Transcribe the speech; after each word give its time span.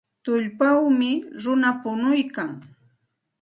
Tullpawmi 0.23 1.09
runa 1.43 1.69
punuykan. 1.81 2.51